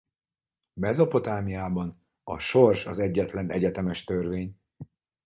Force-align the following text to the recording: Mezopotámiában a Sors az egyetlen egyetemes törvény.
Mezopotámiában 0.73 2.01
a 2.23 2.37
Sors 2.39 2.85
az 2.85 2.99
egyetlen 2.99 3.49
egyetemes 3.51 4.03
törvény. 4.03 4.57